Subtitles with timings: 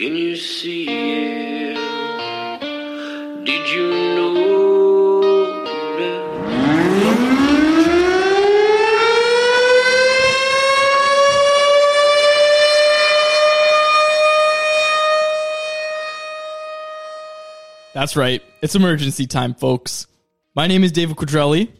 [0.00, 1.74] Can you see it?
[3.44, 5.56] Did you know?
[17.92, 18.40] That's right.
[18.62, 20.06] It's emergency time, folks.
[20.54, 21.72] My name is David Quadrelli.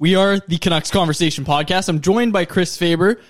[0.00, 1.88] We are the Canucks Conversation Podcast.
[1.88, 3.20] I'm joined by Chris Faber.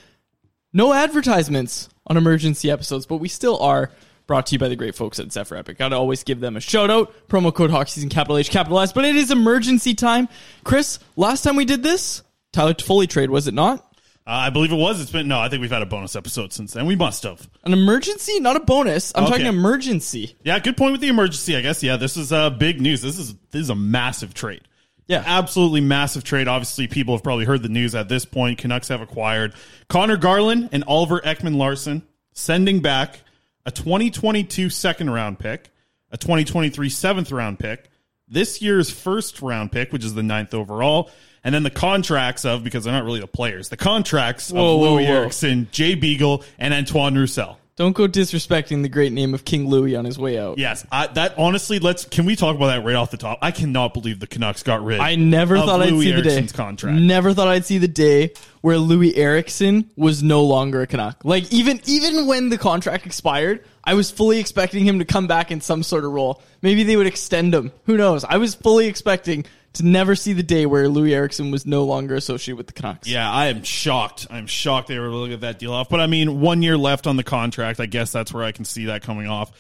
[0.73, 3.91] No advertisements on emergency episodes, but we still are
[4.31, 5.77] brought to you by the great folks at Zephyr Epic.
[5.77, 7.13] Gotta always give them a shout out.
[7.27, 8.93] Promo code Hockey Season capital H capital S.
[8.93, 10.29] But it is emergency time.
[10.63, 13.81] Chris, last time we did this, Tyler Toffoli trade, was it not?
[14.25, 15.01] Uh, I believe it was.
[15.01, 15.41] It's been no.
[15.41, 16.87] I think we've had a bonus episode since then.
[16.87, 17.51] We must have.
[17.65, 19.11] An emergency, not a bonus.
[19.17, 19.33] I'm Okay.
[19.33, 20.37] talking emergency.
[20.45, 21.57] Yeah, good point with the emergency.
[21.57, 21.83] I guess.
[21.83, 23.03] Yeah, this is uh, big news.
[23.03, 24.61] This is this is a massive trade.
[25.09, 25.25] Yeah.
[25.27, 26.47] absolutely massive trade.
[26.47, 28.59] Obviously, people have probably heard the news at this point.
[28.59, 29.55] Canucks have acquired
[29.89, 32.03] Conor Garland and Oliver Ekman-Larsson,
[32.33, 33.23] sending back
[33.67, 35.71] a 2022 second round pick,
[36.11, 37.91] a 2023 seventh round pick,
[38.29, 41.11] this year's first round pick, which is the ninth overall,
[41.45, 44.81] and then the contracts of because they're not really the players, the contracts Whoa, of
[44.81, 45.15] whoa, Loui whoa.
[45.15, 47.59] Eriksson, Jay Beagle, and Antoine Roussel.
[47.81, 50.59] Don't go disrespecting the great name of King Loui on his way out.
[50.59, 53.39] Yes, I, that honestly, let's can we talk about that right off the top?
[53.41, 55.01] I cannot believe the Canucks got rid.
[55.01, 56.47] I never of thought I'd Loui see the day.
[56.49, 56.99] Contract.
[56.99, 61.25] Never thought I'd see the day where Loui Eriksson was no longer a Canuck.
[61.25, 65.51] Like even even when the contract expired, I was fully expecting him to come back
[65.51, 66.43] in some sort of role.
[66.61, 67.73] Maybe they would extend him.
[67.87, 68.25] Who knows?
[68.25, 72.15] I was fully expecting to never see the day where Loui Eriksson was no longer
[72.15, 73.09] associated with the Canucks.
[73.09, 74.27] Yeah, I am shocked.
[74.31, 75.89] I'm shocked they were able to get that deal off.
[75.89, 77.79] But I mean, one year left on the contract.
[77.81, 79.53] I guess that's where I can see that coming off.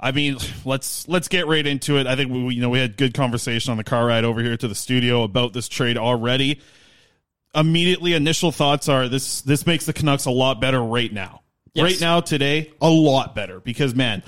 [0.00, 2.08] I mean, let's let's get right into it.
[2.08, 4.56] I think we you know we had good conversation on the car ride over here
[4.56, 6.60] to the studio about this trade already.
[7.54, 11.42] Immediately, initial thoughts are this this makes the Canucks a lot better right now.
[11.72, 11.84] Yes.
[11.84, 14.24] Right now, today, a lot better because man,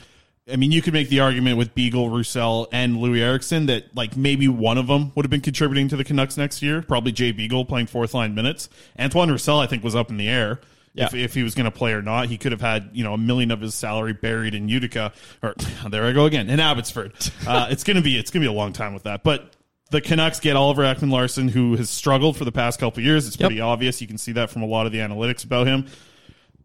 [0.51, 4.15] I mean, you could make the argument with Beagle, Roussel, and Loui Eriksson that like
[4.17, 6.83] maybe one of them would have been contributing to the Canucks next year.
[6.83, 8.69] Probably Jay Beagle playing fourth line minutes.
[8.99, 10.61] Antoine Roussel, I think, was up in the air.
[10.93, 11.07] Yeah.
[11.07, 13.15] If, if he was going to play or not, he could have had you know
[13.15, 15.13] a million of his salary buried in Utica
[15.43, 15.55] or
[15.89, 17.15] there I go again in Abbotsford.
[17.47, 19.51] Uh, it's gonna be it's gonna be a long time with that, but.
[19.91, 23.29] The Canucks get Oliver Ekman-Larsson, who has struggled for the past couple of years.
[23.29, 23.49] It's Yep.
[23.49, 24.01] pretty obvious.
[24.01, 25.87] You can see that from a lot of the analytics about him.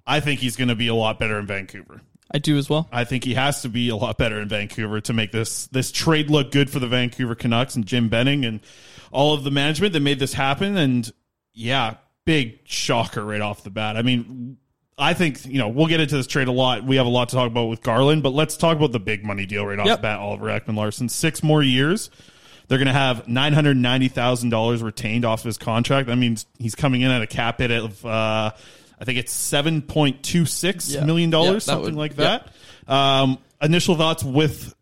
[0.07, 2.01] I think he's going to be a lot better in Vancouver.
[2.31, 2.87] I do as well.
[2.91, 5.91] I think he has to be a lot better in Vancouver to make this this
[5.91, 8.59] trade look good for the Vancouver Canucks and Jim Benning and
[9.11, 10.77] all of the management that made this happen.
[10.77, 11.11] And
[11.53, 11.95] yeah,
[12.25, 13.97] big shocker right off the bat.
[13.97, 14.57] I mean,
[14.97, 16.83] I think you know we'll get into this trade a lot.
[16.83, 19.23] We have a lot to talk about with Garland, but let's talk about the big
[19.25, 19.97] money deal right off Yep.
[19.97, 20.19] the bat.
[20.19, 22.11] Oliver Ekman-Larsson, six more years.
[22.67, 26.05] They're going to have nine hundred ninety thousand dollars retained off his contract.
[26.07, 28.51] That means he's coming in at a cap hit of uh,
[29.00, 31.04] I think it's seven point two six yeah.
[31.06, 32.40] million dollars, that something would- like yeah.
[32.88, 32.94] that.
[32.94, 34.74] Um, initial thoughts with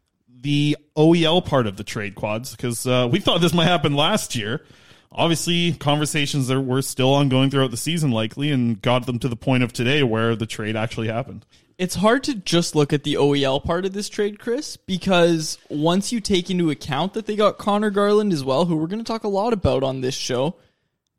[0.41, 4.35] the OEL part of the trade quads because uh, we thought this might happen last
[4.35, 4.63] year.
[5.11, 9.35] Obviously, conversations that were still ongoing throughout the season, likely, and got them to the
[9.35, 11.45] point of today where the trade actually happened.
[11.77, 16.11] It's hard to just look at the OEL part of this trade, Chris, because once
[16.11, 19.05] you take into account that they got Conor Garland as well, who we're going to
[19.05, 20.55] talk a lot about on this show,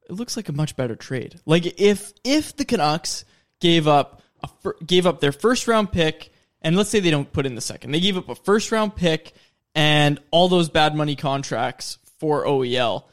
[0.08, 1.40] it looks like a much better trade.
[1.46, 3.24] Like if if the Canucks
[3.60, 4.48] gave up a
[4.84, 6.32] gave up their first round pick,
[6.62, 8.96] and let's say they don't put in the second, they gave up a first round
[8.96, 9.34] pick
[9.74, 13.04] and all those bad money contracts for OEL.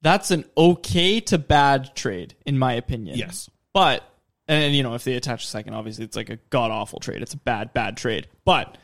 [0.00, 3.18] That's an okay to bad trade, in my opinion.
[3.18, 3.50] Yes.
[3.74, 4.08] But
[4.46, 7.22] and you know, if they attach a second, obviously it's like a god awful trade.
[7.22, 8.28] It's a bad, bad trade.
[8.44, 8.78] But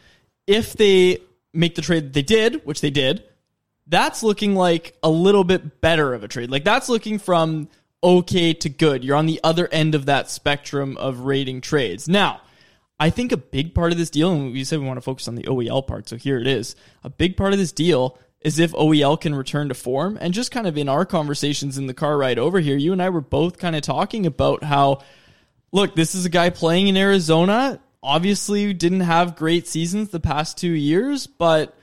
[0.47, 1.19] if they
[1.55, 3.25] make the trade that they did, which they did,
[3.87, 6.51] that's looking like a little bit better of a trade.
[6.51, 7.69] Like that's looking from
[8.03, 9.05] okay to good.
[9.05, 12.09] You're on the other end of that spectrum of rating trades.
[12.09, 12.41] Now,
[12.99, 15.27] I think a big part of this deal, and we said we want to focus
[15.27, 16.77] on the OEL part, so here it is.
[17.03, 20.19] A big part of this deal is if OEL can return to form.
[20.21, 23.03] And just kind of in our conversations in the car ride over here, you and
[23.03, 25.03] I were both kind of talking about how,
[25.73, 27.81] look, this is a guy playing in Arizona.
[28.03, 31.75] Obviously, didn't have great seasons the past two years, but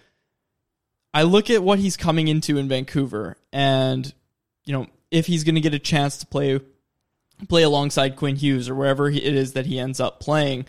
[1.13, 4.11] I look at what he's coming into in Vancouver, and
[4.65, 6.59] you know if he's going to get a chance to play
[7.47, 10.65] play alongside Quinn Hughes or wherever he- it is that he ends up playing.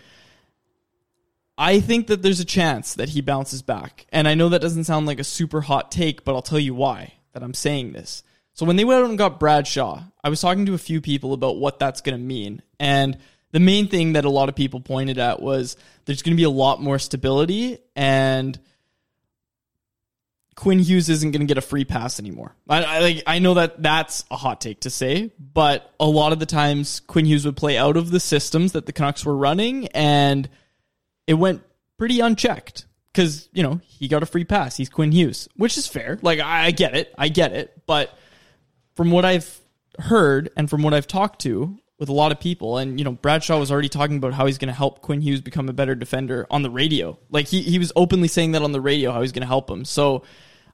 [1.58, 4.06] I think that there's a chance that he bounces back.
[4.10, 6.74] And I know that doesn't sound like a super hot take, but I'll tell you
[6.74, 8.22] why that I'm saying this.
[8.54, 11.00] So when they went out and got Brad Shaw, I was talking to a few
[11.00, 12.62] people about what that's going to mean.
[12.80, 13.18] And
[13.52, 16.44] the main thing that a lot of people pointed at was there's going to be
[16.44, 18.58] a lot more stability and
[20.62, 22.54] Quinn Hughes isn't going to get a free pass anymore.
[22.68, 26.32] I, I like I know that that's a hot take to say, but a lot
[26.32, 29.36] of the times Quinn Hughes would play out of the systems that the Canucks were
[29.36, 30.48] running, and
[31.26, 31.64] it went
[31.98, 34.76] pretty unchecked because you know he got a free pass.
[34.76, 36.20] He's Quinn Hughes, which is fair.
[36.22, 38.16] Like I, I get it, I get it, but
[38.94, 39.60] from what I've
[39.98, 43.14] heard and from what I've talked to with a lot of people, and you know,
[43.14, 45.72] Brad Shaw was already talking about how he's going to help Quinn Hughes become a
[45.72, 47.18] better defender on the radio.
[47.30, 49.68] Like he he was openly saying that on the radio how he's going to help
[49.68, 49.84] him.
[49.84, 50.22] So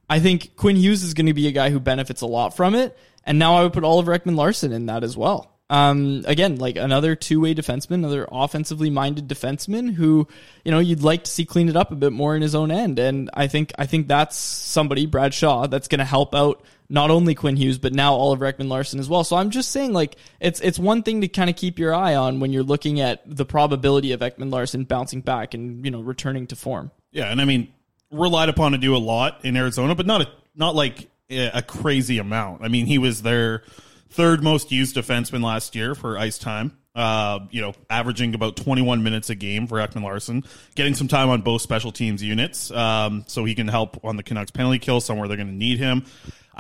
[0.08, 2.74] I think Quinn Hughes is going to be a guy who benefits a lot from
[2.74, 2.96] it.
[3.24, 5.54] And now I would put Oliver Ekman-Larsson in that as well.
[5.70, 10.26] Um, again, like another two way defenseman, another offensively minded defenseman who,
[10.64, 12.70] you know, you'd like to see clean it up a bit more in his own
[12.70, 12.98] end.
[12.98, 17.10] And I think, I think that's somebody, Brad Shaw, that's going to help out not
[17.10, 19.24] only Quinn Hughes, but now Oliver Ekman-Larsson as well.
[19.24, 22.14] So I'm just saying, like, it's, it's one thing to kind of keep your eye
[22.14, 26.46] on when you're looking at the probability of Ekman-Larsson bouncing back and, you know, returning
[26.46, 26.90] to form.
[27.10, 27.68] Yeah, and I mean,
[28.10, 32.18] relied upon to do a lot in Arizona, but not a, not like a crazy
[32.18, 32.62] amount.
[32.62, 33.62] I mean, he was their
[34.10, 36.76] third most used defenseman last year for ice time.
[36.94, 40.42] Uh, you know, averaging about 21 minutes a game for Ekman-Larsson,
[40.74, 44.24] getting some time on both special teams units, um, so he can help on the
[44.24, 46.04] Canucks penalty kill somewhere they're going to need him.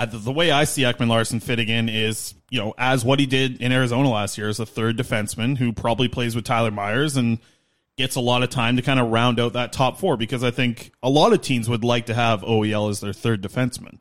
[0.06, 3.72] The way I see Ekman-Larsson fitting in is, you know, as what he did in
[3.72, 7.40] Arizona last year as a third defenseman who probably plays with Tyler Myers and
[7.98, 10.50] gets a lot of time to kind of round out that top four because I
[10.50, 14.00] think a lot of teams would like to have OEL as their third defenseman.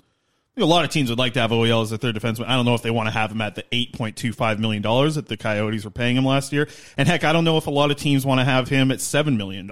[0.59, 2.47] A lot of teams would like to have OEL as their third defenseman.
[2.47, 5.37] I don't know if they want to have him at the $8.25 million that the
[5.37, 6.67] Coyotes were paying him last year.
[6.97, 8.97] And heck, I don't know if a lot of teams want to have him at
[8.97, 9.69] $7 million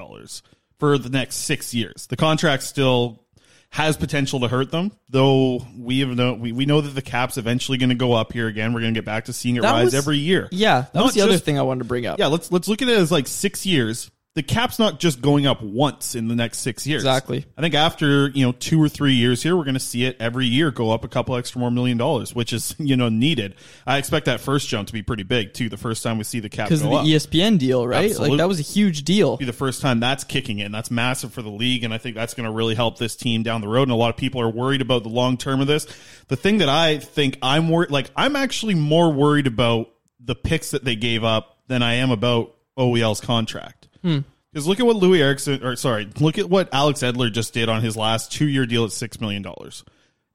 [0.77, 2.05] for the next six years.
[2.07, 3.23] The contract still
[3.71, 7.37] has potential to hurt them, though we have know we, we know that the cap's
[7.37, 8.71] eventually going to go up here again.
[8.71, 10.47] We're going to get back to seeing it That rise was- every year.
[10.51, 12.17] Yeah, that Not was the other thing I wanted to bring up.
[12.19, 14.11] yeah, let's let's look at it as like six years.
[14.35, 17.03] The cap's not just going up once in the next six years.
[17.03, 17.45] Exactly.
[17.57, 20.17] I think after you know two or three years here, we're going to see it
[20.19, 23.55] every year go up a couple extra more million dollars, which is you know needed.
[23.87, 25.69] I expect that first jump to be pretty big too.
[25.69, 28.03] The first time we see the cap because of the up, ESPN deal, right?
[28.03, 28.31] Absolutely.
[28.31, 29.37] Like that was a huge deal.
[29.37, 30.73] be the first time that's kicking in.
[30.73, 33.41] That's massive for the league, and I think that's going to really help this team
[33.41, 33.83] down the road.
[33.83, 35.87] And a lot of people are worried about the long term of this.
[36.27, 40.71] The thing that I think I'm worried, like I'm actually more worried about the picks
[40.71, 43.74] that they gave up than I am about OEL's contract.
[44.05, 44.19] Hmm.
[44.53, 47.69] Because look at what Loui Eriksson, or sorry, look at what Alex Edler just did
[47.69, 49.83] on his last two year deal at six million dollars.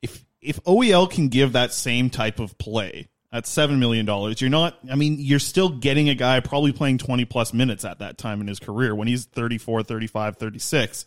[0.03, 4.50] If if OEL can give that same type of play at seven million dollars, you're
[4.50, 4.77] not.
[4.91, 8.41] I mean, you're still getting a guy probably playing twenty plus minutes at that time
[8.41, 11.05] in his career when he's 34, 35, 36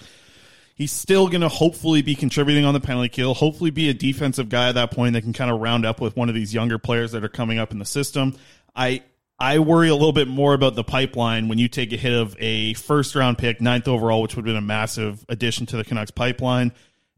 [0.75, 4.49] he's still going to hopefully be contributing on the penalty kill, hopefully be a defensive
[4.49, 6.79] guy at that point that can kind of round up with one of these younger
[6.79, 8.35] players that are coming up in the system.
[8.75, 9.03] I
[9.43, 12.33] I worry a little bit more about the pipeline when you take a hit of
[12.39, 15.83] a first round pick, ninth overall, which would have been a massive addition to the
[15.83, 16.71] Canucks pipeline,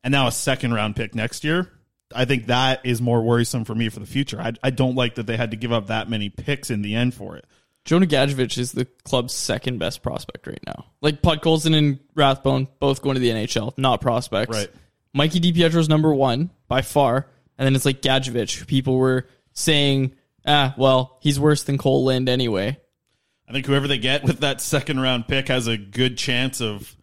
[0.03, 1.71] and now a second round pick next year.
[2.15, 4.41] I think that is more worrisome for me for the future.
[4.41, 6.95] I, I don't like that they had to give up that many picks in the
[6.95, 7.45] end for it.
[7.83, 10.87] Jonah Gadjovich is the club's second best prospect right now.
[11.01, 14.57] Like Podkolzin and Rathbone both going to the NHL, not prospects.
[14.57, 14.71] Right.
[15.13, 17.27] Mikey DiPietro's number one by far,
[17.59, 18.65] and then it's like Gadjovich.
[18.65, 20.15] People were saying,
[20.45, 22.77] ah, well, he's worse than Cole Lind anyway.
[23.47, 26.95] I think whoever they get with that second round pick has a good chance of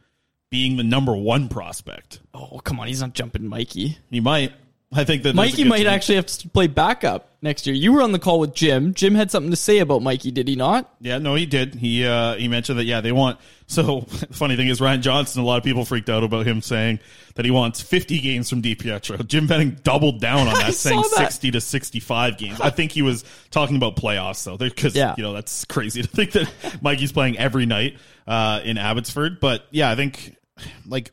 [0.51, 2.21] being the number one prospect.
[2.35, 3.99] Oh, come on, he's not jumping Mikey.
[4.11, 4.53] He might.
[4.95, 7.75] I think that Mikey might actually have to play backup next year.
[7.75, 8.93] You were on the call with Jim.
[8.93, 10.95] Jim had something to say about Mikey, did he not?
[11.01, 11.75] Yeah, no, he did.
[11.75, 12.85] He uh, he mentioned that.
[12.85, 13.39] Yeah, they want.
[13.67, 14.01] So
[14.33, 15.41] funny thing is, Ryan Johnson.
[15.43, 17.01] A lot of people freaked out about him saying
[17.37, 19.27] that he wants 50 games from DiPietro.
[19.27, 21.33] Jim Benning doubled down on that, saying that.
[21.33, 22.61] 60 to 65 games.
[22.61, 25.15] I think he was talking about playoffs though, because Yeah.
[25.17, 27.97] you know that's crazy to think that Mikey's playing every night
[28.27, 29.41] uh, in Abbotsford.
[29.41, 30.37] But yeah, I think
[30.87, 31.13] like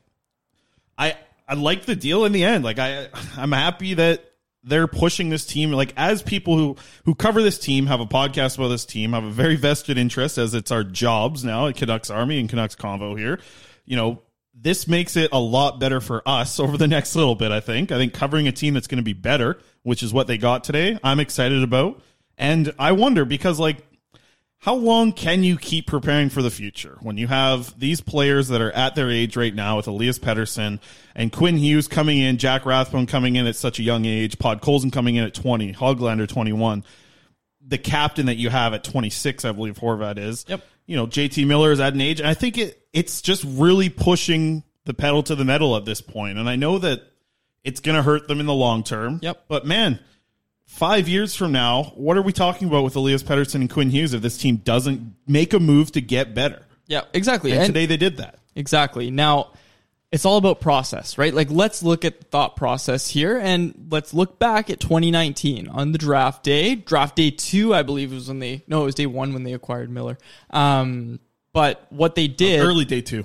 [0.97, 1.15] I
[1.49, 2.63] I like the deal in the end.
[2.63, 4.23] Like I I'm happy that
[4.63, 5.71] they're pushing this team.
[5.71, 6.75] Like as people who
[7.05, 10.37] who cover this team, have a podcast about this team, have a very vested interest
[10.37, 13.39] as it's our jobs now at Canucks Army and Canucks Convo here.
[13.83, 14.21] You know,
[14.53, 17.51] this makes it a lot better for us over the next little bit.
[17.51, 17.91] I think.
[17.91, 20.63] I think covering a team that's going to be better, which is what they got
[20.63, 20.99] today.
[21.03, 21.99] I'm excited about,
[22.37, 23.77] and I wonder because like
[24.59, 28.59] how long can you keep preparing for the future when you have these players that
[28.59, 30.79] are at their age right now with Elias Pettersson
[31.15, 34.91] and Quinn Hughes coming in, Jack Rathbone coming in at such a young age, Podkolzin
[34.91, 36.83] coming in at 20, Hoglander 21,
[37.65, 40.45] the captain that you have at 26, I believe Horvat is.
[40.47, 40.61] Yep.
[40.85, 43.89] You know, JT Miller is at an age, and I think it it's just really
[43.89, 46.37] pushing the pedal to the metal at this point.
[46.37, 47.03] And I know that
[47.63, 49.19] it's going to hurt them in the long term.
[49.21, 49.45] Yep.
[49.47, 49.99] But man,
[50.69, 54.13] five years from now, what are we talking about with Elias Pettersson and Quinn Hughes
[54.13, 56.61] if this team doesn't make a move to get better?
[56.87, 57.51] Yeah, exactly.
[57.51, 58.35] And, And- today they did that.
[58.55, 59.09] Exactly.
[59.11, 59.53] Now,
[60.11, 61.33] it's all about process, right?
[61.33, 65.91] Like, let's look at the thought process here and let's look back at 2019 on
[65.91, 66.75] the draft day.
[66.75, 69.53] Draft day two, I believe, was when they, no, it was day one when they
[69.53, 70.17] acquired Miller.
[70.49, 71.19] Um,
[71.53, 72.59] but what they did.
[72.61, 73.23] Early day two.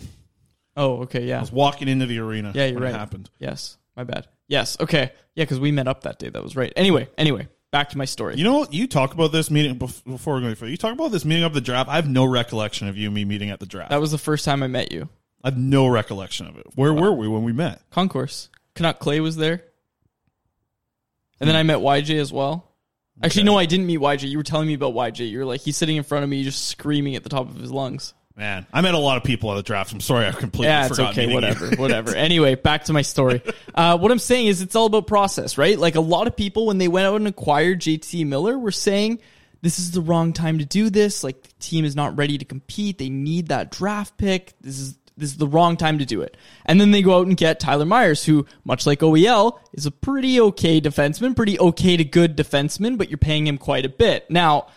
[0.77, 1.25] Oh, okay.
[1.25, 1.39] Yeah.
[1.39, 2.95] I was walking into the arena Yeah, you're when right.
[2.95, 3.31] it happened.
[3.39, 3.77] Yes.
[3.97, 4.27] My bad.
[4.49, 4.77] Yes.
[4.81, 5.13] Okay.
[5.35, 6.29] Yeah, because we met up that day.
[6.29, 6.73] That was right.
[6.77, 8.37] Anyway, anyway, back to my story.
[8.37, 8.67] You know?
[8.71, 10.71] You talk about this meeting before we go any further.
[10.71, 11.89] You talk about this meeting of the draft.
[11.89, 13.91] I have no recollection of you and me meeting at the draft.
[13.91, 15.09] that was the first time I met you.
[15.43, 16.67] I have no recollection of it.
[16.75, 17.83] Where were we when we met?
[17.91, 18.49] Concourse.
[18.75, 19.65] Canuck Clay was there.
[21.41, 22.71] And then I met YJ as well.
[23.23, 24.29] Actually, no, I didn't meet YJ.
[24.29, 25.29] You were telling me about YJ.
[25.31, 27.57] You were like, he's sitting in front of me, just screaming at the top of
[27.57, 28.15] his lungs.
[28.37, 29.93] Man, I met a lot of people at the draft.
[29.93, 31.13] I'm sorry, I completely Yeah, it's forgot.
[31.13, 31.33] okay.
[31.33, 32.15] Whatever, whatever.
[32.17, 33.43] Anyway, back to my story.
[33.77, 35.77] Uh, what I'm saying is, it's all about process, right?
[35.77, 39.19] Like a lot of people, when they went out and acquired JT Miller, were saying
[39.63, 41.25] this is the wrong time to do this.
[41.25, 42.99] Like the team is not ready to compete.
[42.99, 44.53] They need that draft pick.
[44.61, 46.37] This is this is the wrong time to do it.
[46.67, 49.91] And then they go out and get Tyler Myers, who, much like OEL, is a
[49.91, 54.31] pretty okay defenseman, pretty okay to good defenseman, but you're paying him quite a bit.
[54.31, 54.69] Now,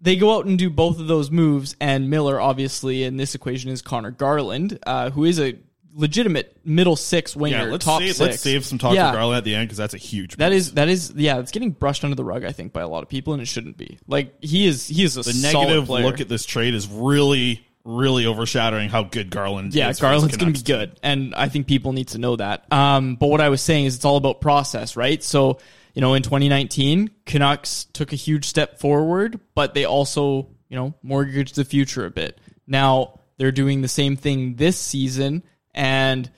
[0.00, 3.70] they go out and do both of those moves, and Miller, obviously, in this equation
[3.70, 5.56] is Conor Garland, uh, who is a
[5.94, 8.20] legitimate middle six winger, Yeah, let's top save, six.
[8.20, 9.10] let's save some talk Yeah.
[9.10, 10.36] for Garland at the end because that's a huge.
[10.36, 12.88] That is that is yeah, it's getting brushed under the rug, I think, by a
[12.88, 13.98] lot of people, and it shouldn't be.
[14.06, 16.04] Like he is he is a the negative player.
[16.04, 19.96] look at this trade is really, really overshadowing how good Garland yeah, is.
[19.96, 22.72] this Garland's going to be good, and I think people need to know that.
[22.72, 25.20] Um, but what I was saying is it's all about process, right?
[25.24, 25.58] So
[25.94, 30.94] you know, in 2019, Canucks took a huge step forward, but they also you know
[31.02, 32.40] mortgaged the future a bit.
[32.66, 35.42] Now they're doing the same thing this season,
[35.74, 36.30] and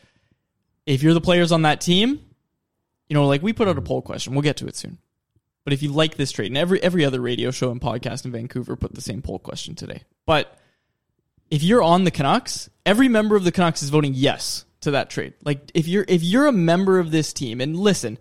[0.86, 2.20] if you're the players on that team,
[3.08, 4.34] you know, like we put out a poll question.
[4.34, 4.98] We'll get to it soon.
[5.64, 8.32] But if you like this trade, and every every other radio show and podcast in
[8.32, 10.04] Vancouver put the same poll question today.
[10.26, 10.56] But
[11.50, 15.10] if you're on the Canucks, every member of the Canucks is voting yes to that
[15.10, 15.34] trade.
[15.44, 18.18] Like if you're if you're a member of this team, and listen,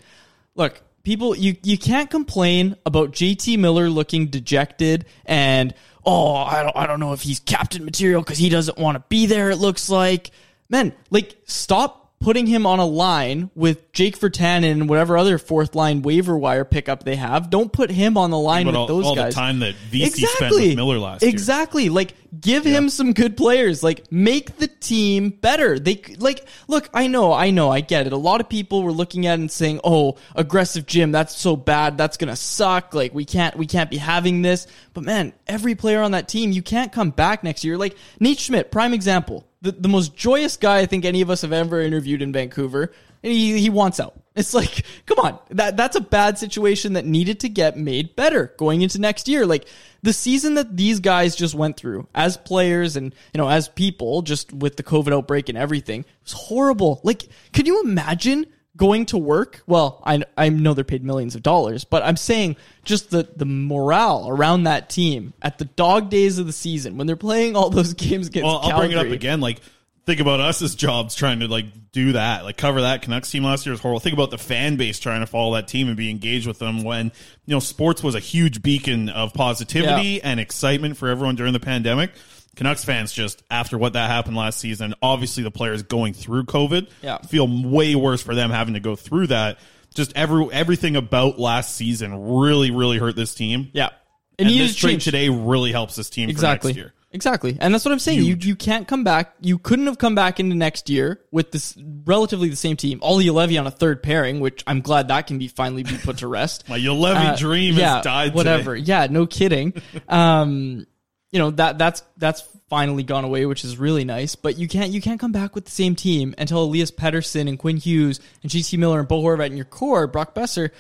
[0.56, 5.74] look, people, you you can't complain about JT Miller looking dejected and
[6.06, 9.04] oh, I don't I don't know if he's captain material because he doesn't want to
[9.10, 9.50] be there.
[9.50, 10.32] It looks like,
[10.70, 15.74] man, like stop putting him on a line with Jake Virtanen and whatever other fourth
[15.74, 17.50] line waiver wire pickup they have.
[17.50, 19.34] Don't put him on the line with all, those all guys.
[19.34, 21.30] the time that Vesey spent with Miller last year.
[21.30, 21.88] Exactly.
[21.88, 23.84] Like give him some good players.
[23.84, 25.80] Like make the team better.
[25.80, 28.14] They like look, I know, I know, I get it.
[28.14, 31.98] A lot of people were looking at and saying, "Oh, aggressive Jim, that's so bad.
[31.98, 32.94] That's to suck.
[32.94, 36.52] Like we can't we can't be having this." But man, every player on that team,
[36.52, 37.78] you can't come back next year.
[37.78, 39.46] Like Nate Schmidt, prime example.
[39.62, 42.92] The the most joyous guy I think any of us have ever interviewed in Vancouver.
[43.22, 44.20] And he, he wants out.
[44.40, 48.54] It's like, come on, that that's a bad situation that needed to get made better
[48.56, 49.46] going into next year.
[49.46, 49.68] Like
[50.02, 54.22] the season that these guys just went through as players and you know as people,
[54.22, 57.02] just with the COVID outbreak and everything, was horrible.
[57.04, 58.46] Like, can you imagine
[58.80, 59.62] going to work.
[59.68, 63.46] Well, I I know they're paid millions of dollars, but I'm saying just the the
[63.46, 67.70] morale around that team at the dog days of the season when they're playing all
[67.70, 69.42] those games against Well, I'll bring it up again.
[69.42, 69.60] Like,
[70.08, 73.02] think about us as jobs trying to like do that, like cover that.
[73.04, 74.00] Canucks team last year was horrible.
[74.00, 76.84] Think about the fan base trying to follow that team and be engaged with them
[76.84, 77.12] when
[77.46, 80.20] you know sports was a huge beacon of positivity Yeah.
[80.24, 82.12] and excitement for everyone during the pandemic.
[82.56, 86.90] Canucks fans just after what that happened last season, obviously the players going through COVID,
[87.02, 87.20] Yeah.
[87.20, 89.60] feel way worse for them having to go through that.
[89.96, 93.70] Just every everything about last season really, really hurt this team.
[93.74, 93.90] Yeah,
[94.38, 96.74] And, needed this trade today really helps this team exactly.
[96.74, 96.94] for next year.
[97.12, 97.58] Exactly.
[97.60, 98.22] And that's what I'm saying.
[98.24, 99.34] You you can't come back.
[99.42, 101.76] You couldn't have come back into next year with this
[102.06, 103.00] relatively the same team.
[103.02, 106.18] Olli Juolevi on a third pairing, which I'm glad that can be finally be put
[106.20, 106.66] to rest.
[106.70, 108.36] My Juolevi Uh, dream yeah, has died.
[108.36, 108.76] Whatever.
[108.76, 108.86] Today.
[108.88, 109.74] Yeah, no kidding.
[110.08, 110.86] um,
[111.32, 114.36] you know that that's that's finally gone away, which is really nice.
[114.36, 117.60] But you can't you can't come back with the same team until Elias Pettersson and
[117.60, 120.72] Quinn Hughes and JT Miller and Bo Horvat in your core, Brock Boeser.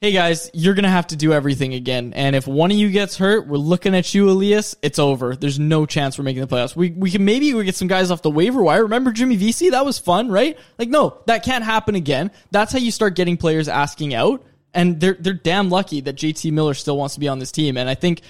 [0.00, 2.12] Hey guys, you're gonna have to do everything again.
[2.14, 4.76] And if one of you gets hurt, we're looking at you, Elias.
[4.80, 5.34] It's over.
[5.34, 6.76] There's no chance we're making the playoffs.
[6.76, 8.82] We we can maybe we get some guys off the waiver wire.
[8.82, 9.70] Remember Jimmy Vesey?
[9.70, 10.56] That was fun, right?
[10.78, 12.30] Like no, that can't happen again.
[12.52, 16.52] That's how you start getting players asking out and they're they're damn lucky that JT
[16.52, 17.76] Miller still wants to be on this team.
[17.76, 18.20] And I think,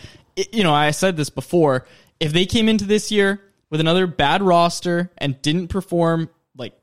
[0.52, 1.87] you know, I said this before.
[2.21, 3.40] If they came into this year
[3.71, 6.75] with another bad roster and didn't perform like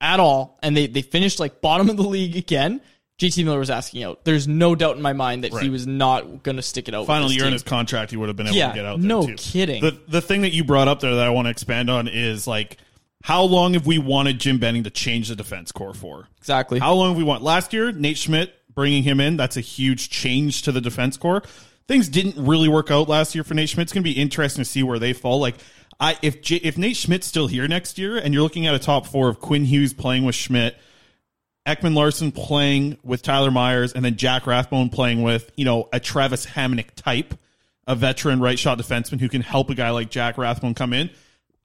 [0.00, 2.80] at all, and they they finished like bottom of the league again,
[3.18, 4.24] JT Miller was asking out.
[4.24, 7.06] There's no doubt in my mind that he was not going to stick it out.
[7.06, 9.08] Final year in his contract, he would have been able Yeah, to get out there
[9.08, 9.34] no too.
[9.34, 9.82] kidding.
[9.82, 12.46] The the thing that you brought up there that I want to expand on is
[12.46, 12.76] like
[13.24, 16.28] how long have we wanted Jim Benning to change the defense core for?
[16.38, 16.78] exactly.
[16.78, 17.42] How long have we want?
[17.42, 21.42] Last year, Nate Schmidt bringing him in, that's a huge change to the defense core.
[21.88, 23.84] Things didn't really work out last year for Nate Schmidt.
[23.84, 25.40] It's going to be interesting to see where they fall.
[25.40, 25.56] Like,
[25.98, 28.78] I if J, if Nate Schmidt's still here next year, and you're looking at a
[28.78, 30.76] top four of Quinn Hughes playing with Schmidt,
[31.66, 36.46] Ekman-Larsson playing with Tyler Myers, and then Jack Rathbone playing with you know a Travis
[36.46, 37.34] Hamonic type,
[37.86, 41.10] a veteran right shot defenseman who can help a guy like Jack Rathbone come in.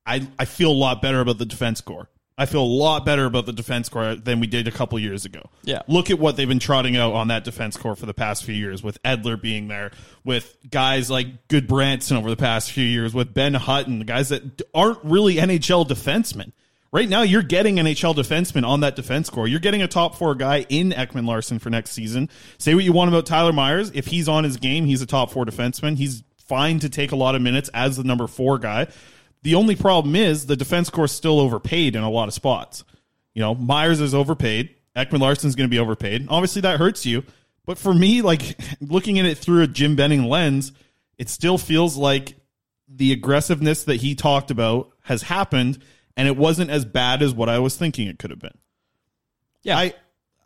[0.06, 2.10] I I feel a lot better about the defense core.
[2.38, 5.26] I feel a lot better about the defense core than we did a couple years
[5.26, 5.50] ago.
[5.64, 5.84] Yeah.
[5.88, 8.56] Look at what they've been trotting out on that defense core for the past few
[8.56, 9.92] years, with Edler being there,
[10.24, 14.62] with guys like Gudbranson over the past few years, with Ben Hutton, the guys that
[14.74, 16.52] aren't really NHL defensemen.
[16.92, 19.48] Right now, you're getting NHL defensemen on that defense core.
[19.48, 22.30] You're getting a top four guy in Ekman-Larsson for next season.
[22.60, 23.92] Say what you want about Tyler Myers.
[23.96, 25.98] If he's on his game, he's a top four defenseman.
[25.98, 28.88] He's fine to take a lot of minutes as the number four guy.
[29.44, 32.84] The only problem is the defense core is still overpaid in a lot of spots.
[33.34, 34.74] You know, Myers is overpaid.
[34.96, 36.28] Ekman-Larsson's going to be overpaid.
[36.30, 37.24] Obviously, that hurts you.
[37.66, 40.72] But for me, like looking at it through a Jim Benning lens,
[41.18, 42.36] it still feels like
[42.88, 45.80] the aggressiveness that he talked about has happened,
[46.16, 48.58] and it wasn't as bad as what I was thinking it could have been.
[49.64, 49.78] yeah.
[49.78, 49.94] I,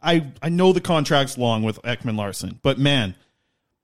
[0.01, 3.15] I, I know the contract's long with Ekman-Larsson, but man,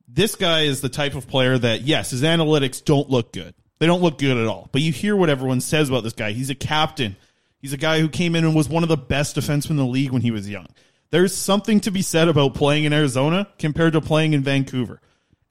[0.08, 3.56] this guy is the type of player that yes, his analytics don't look good.
[3.84, 4.70] They don't look good at all.
[4.72, 6.32] But you hear what everyone says about this guy.
[6.32, 7.18] He's a captain.
[7.60, 9.86] He's a guy who came in and was one of the best defensemen in the
[9.86, 10.68] league when he was young.
[11.10, 15.02] There's something to be said about playing in Arizona compared to playing in Vancouver.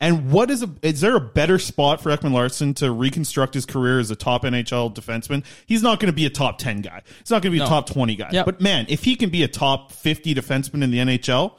[0.00, 3.98] And what is a is there a better spot for Ekman-Larsson to reconstruct his career
[3.98, 5.44] as a top NHL defenseman?
[5.66, 7.02] He's not going to be a top 10 guy.
[7.18, 8.30] He's not going to be a top 20 guy.
[8.32, 8.46] Yep.
[8.46, 11.52] But man, if he can be a top 50 defenseman in the NHL,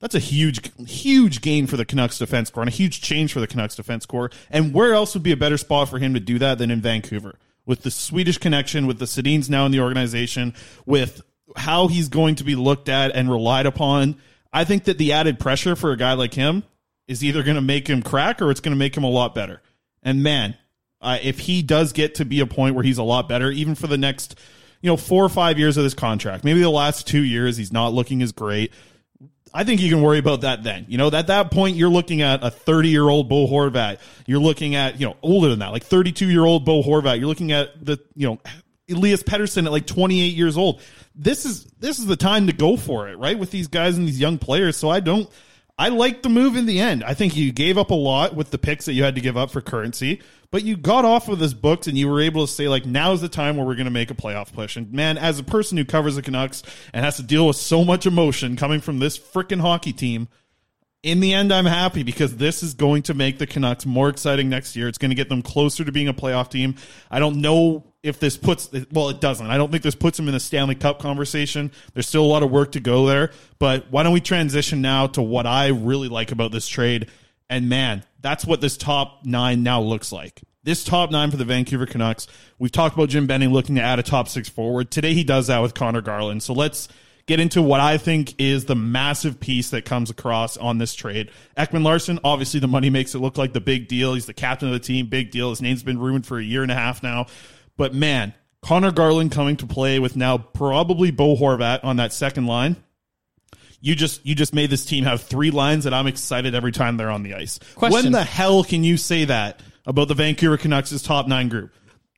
[0.00, 3.40] that's a huge, huge gain for the Canucks defense core and a huge change for
[3.40, 4.30] the Canucks defense core.
[4.50, 6.80] And where else would be a better spot for him to do that than in
[6.80, 7.38] Vancouver?
[7.64, 10.54] With the Swedish connection, with the Sedins now in the organization,
[10.84, 11.22] with
[11.56, 14.16] how he's going to be looked at and relied upon,
[14.52, 16.64] I think that the added pressure for a guy like him
[17.08, 19.34] is either going to make him crack or it's going to make him a lot
[19.34, 19.62] better.
[20.02, 20.56] And man,
[21.00, 23.74] uh, if he does get to be a point where he's a lot better, even
[23.74, 24.38] for the next,
[24.80, 27.72] you know, four or five years of this contract, maybe the last two years he's
[27.72, 28.72] not looking as great.
[29.54, 30.86] I think you can worry about that then.
[30.88, 33.98] You know, at that point, you're looking at a 30 year old Bo Horvat.
[34.26, 37.18] You're looking at, you know, older than that, like 32 year old Bo Horvat.
[37.18, 38.38] You're looking at the, you know,
[38.90, 40.80] Elias Pettersson at like 28 years old.
[41.14, 43.38] This is, this is the time to go for it, right?
[43.38, 44.76] With these guys and these young players.
[44.76, 45.28] So I don't,
[45.78, 47.04] I like the move in the end.
[47.04, 49.36] I think you gave up a lot with the picks that you had to give
[49.36, 52.52] up for currency, but you got off of this books and you were able to
[52.52, 54.76] say like, now's the time where we're going to make a playoff push.
[54.76, 56.62] And man, as a person who covers the Canucks
[56.94, 60.28] and has to deal with so much emotion coming from this freaking hockey team,
[61.02, 64.48] in the end, I'm happy because this is going to make the Canucks more exciting
[64.48, 64.88] next year.
[64.88, 66.76] It's going to get them closer to being a playoff team.
[67.10, 69.46] I don't know if this puts, well, it doesn't.
[69.46, 71.72] I don't think this puts them in the Stanley Cup conversation.
[71.92, 73.30] There's still a lot of work to go there.
[73.58, 77.08] But why don't we transition now to what I really like about this trade?
[77.50, 80.42] And man, that's what this top nine now looks like.
[80.62, 82.26] This top nine for the Vancouver Canucks.
[82.58, 84.90] We've talked about Jim Benning looking to add a top six forward.
[84.90, 86.42] Today he does that with Conor Garland.
[86.42, 86.88] So let's
[87.26, 91.30] get into what I think is the massive piece that comes across on this trade.
[91.56, 94.14] Ekman-Larsson, obviously the money makes it look like the big deal.
[94.14, 95.50] He's the captain of the team, big deal.
[95.50, 97.26] His name's been ruined for a year and a half now.
[97.76, 102.46] But man, Conor Garland coming to play with now probably Bo Horvat on that second
[102.46, 102.76] line.
[103.80, 106.96] You just you just made this team have three lines that I'm excited every time
[106.96, 107.60] they're on the ice.
[107.74, 108.04] Question.
[108.04, 111.72] When the hell can you say that about the Vancouver Canucks' top nine group?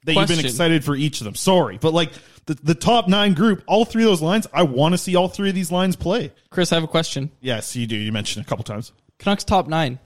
[0.04, 1.34] That you've been excited for each of them.
[1.34, 2.12] Sorry, but like
[2.46, 5.28] the, the top nine group, all three of those lines, I want to see all
[5.28, 6.32] three of these lines play.
[6.48, 7.30] Chris, I have a question.
[7.40, 7.96] Yes, you do.
[7.96, 8.92] You mentioned a couple times.
[9.18, 9.98] Canucks top nine.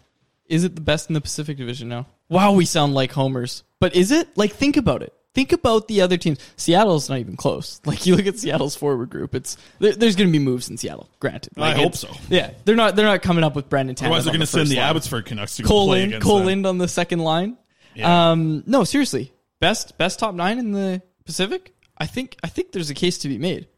[0.46, 2.08] Is it the best in the Pacific Division now?
[2.28, 3.62] Wow, we sound like homers.
[3.78, 4.36] But is it?
[4.36, 5.14] Like, think about it.
[5.34, 6.38] Think about the other teams.
[6.56, 7.80] Seattle's not even close.
[7.86, 9.34] Like, you look at Seattle's forward group.
[9.34, 11.08] It's there, there's going to be moves in Seattle.
[11.20, 12.08] Granted, I hope so.
[12.28, 12.96] Yeah, they're not.
[12.96, 14.06] They're not coming up with Brandon Tanev.
[14.06, 14.90] Otherwise, they're going to send the line.
[14.90, 16.46] Abbotsford Canucks to Cole play Lind, against Cole them.
[16.46, 17.56] Lind on the second line.
[17.94, 18.30] Yeah.
[18.32, 21.74] Um, no, seriously, best best top nine in the Pacific.
[21.96, 23.68] I think I think there's a case to be made.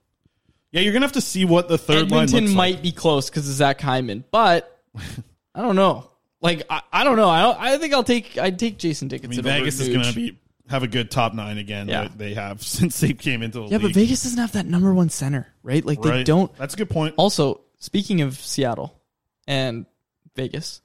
[0.73, 2.83] Yeah, you're going to have to see what the third line Edmonton looks might like.
[2.83, 4.81] be close because of Zach Hyman, but
[5.55, 6.11] I don't know.
[6.41, 7.29] Like I, I don't know.
[7.29, 9.45] I don't, I think I'll take I'd take Jason I Dickinson.
[9.45, 11.89] mean, over Vegas is going to be have a good top nine again.
[11.89, 12.03] Yeah.
[12.05, 13.83] that they have since they came into the yeah, league.
[13.83, 15.85] but Vegas doesn't have that number one center, right?
[15.85, 16.27] Like they Right.
[16.27, 16.55] don't.
[16.57, 17.15] That's a good point.
[17.19, 18.99] Also, speaking of Seattle
[19.47, 19.87] and
[20.37, 20.81] Vegas,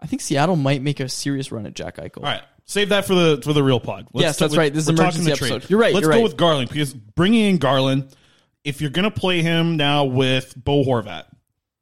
[0.00, 2.18] I think Seattle might make a serious run at Jack Eichel.
[2.18, 4.06] All right, save that for the for the real pod.
[4.12, 4.72] Yes, that's right.
[4.72, 5.52] This is we're emergency talking the trade.
[5.56, 5.70] episode.
[5.70, 6.22] You're right, Let's you're go right.
[6.24, 8.14] with Garland because bringing in Garland,
[8.62, 11.24] if you're going to play him now with Bo Horvat,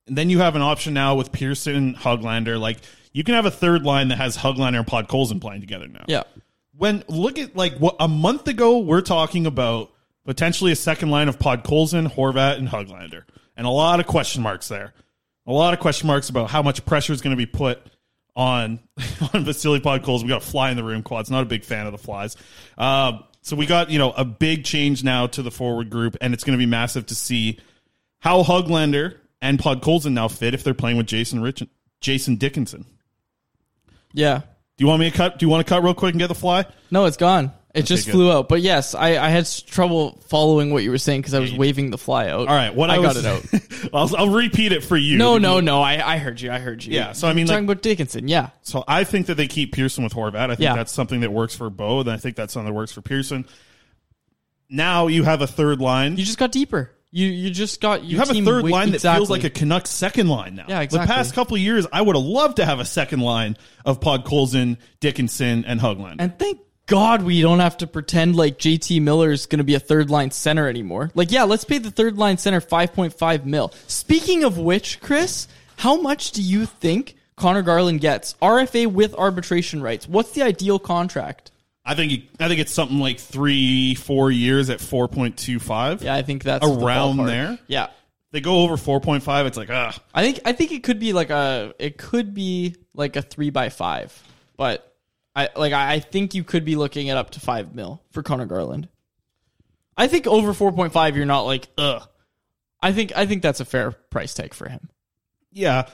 [0.06, 2.78] and then you have an option now with Pearson and Hoglander, like
[3.12, 6.04] you can have a third line that has Hoglander and Podkolzin playing together now.
[6.08, 6.22] Yeah.
[6.76, 9.92] When look at like what a month ago we're talking about
[10.24, 13.24] potentially a second line of Podkolzin, Horvat, and Hoglander,
[13.56, 14.92] and a lot of question marks there.
[15.46, 17.80] A lot of question marks about how much pressure is going to be put
[18.34, 18.80] on
[19.34, 20.22] on Vasily Podkolzin.
[20.22, 21.02] We got a fly in the room.
[21.02, 22.37] Quad's not a big fan of the flies.
[22.76, 26.34] Uh, so we got you know a big change now to the forward group, and
[26.34, 27.60] it's going to be massive to see
[28.18, 31.62] how Hoglander and Podkolzin now fit if they're playing with Jason Rich,
[32.00, 32.87] Jason Dickinson.
[34.12, 34.42] Yeah.
[34.76, 35.38] Do you want me to cut?
[35.38, 36.66] Do you want to cut real quick and get the fly?
[36.90, 37.52] No, it's gone.
[37.74, 38.12] It just good.
[38.12, 38.48] flew out.
[38.48, 41.90] But yes, I, I had trouble following what you were saying because I was waving
[41.90, 42.46] the fly out.
[42.46, 43.90] All right, what I, I got was- it out.
[43.92, 45.18] I'll, I'll repeat it for you.
[45.18, 45.82] No, no, no.
[45.82, 46.52] I, I heard you.
[46.52, 46.94] I heard you.
[46.94, 48.28] Yeah, so I mean, You're talking like- about Dickinson.
[48.28, 48.50] Yeah.
[48.62, 50.37] So I think that they keep Pearson with Horvat.
[50.37, 50.76] I think Yeah.
[50.76, 53.44] that's something that works for Bo, and I think that's something that works for Pearson.
[54.68, 56.16] Now you have a third line.
[56.16, 56.90] You just got deeper.
[57.16, 59.18] You you just got your You have a team third wi- line that exactly.
[59.20, 60.64] feels like a Canucks second line now.
[60.68, 61.07] Yeah, exactly.
[61.07, 64.00] The past couple of years, I would have loved to have a second line of
[64.00, 66.16] Podkolzin, Dickinson, and Hugland.
[66.18, 69.77] And thank God we don't have to pretend like JT Miller is going to be
[69.77, 71.12] a third line center anymore.
[71.14, 73.72] Like, yeah, let's pay the third line center 5.5 mil.
[73.87, 75.46] Speaking of which, Chris,
[75.77, 78.35] how much do you think Conor Garland gets?
[78.42, 80.09] RFA with arbitration rights.
[80.09, 81.53] What's the ideal contract?
[81.84, 86.02] I think I think it's something like three, four years at four point two five.
[86.02, 87.26] Yeah, I think that's Around ballpark.
[87.26, 87.58] there?
[87.66, 87.88] Yeah.
[88.32, 89.46] They go over four point five.
[89.46, 92.74] It's like ah, I think I think it could be like a it could be
[92.94, 94.18] like a three by five,
[94.56, 94.96] but
[95.36, 98.22] I like I I think you could be looking at up to five mil for
[98.22, 98.88] Conor Garland.
[99.96, 102.08] I think over four point five, you're not like ugh.
[102.82, 104.88] I think I think that's a fair price tag for him.
[105.52, 105.86] yeah.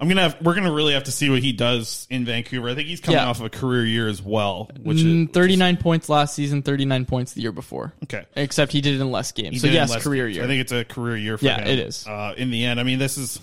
[0.00, 0.36] I'm gonna have.
[0.40, 2.68] We're gonna really have to see what he does in Vancouver.
[2.68, 3.26] I think he's coming Yeah.
[3.26, 6.62] off of a career year as well, which is Mm, Thirty nine points last season,
[6.62, 7.94] thirty nine points the year before.
[8.04, 8.24] okay.
[8.36, 9.54] Except he did it in less games.
[9.54, 10.44] He so did yes, career year.
[10.44, 11.66] I think it's a career year for Yeah, him.
[11.68, 12.06] it is.
[12.06, 13.40] Uh, in the end, I mean, this is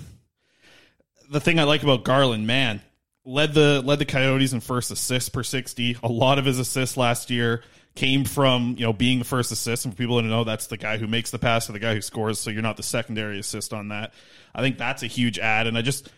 [1.29, 2.47] the thing I like about Garland.
[2.47, 2.81] Man,
[3.25, 5.97] led the led the Coyotes in first assists per sixty.
[6.03, 7.63] A lot of his assists last year
[7.95, 10.77] came from you know being the first assist, and for people to know that's the
[10.77, 12.39] guy who makes the pass or the guy who scores.
[12.39, 14.13] So you're not the secondary assist on that.
[14.53, 16.09] I think that's a huge add, and I just.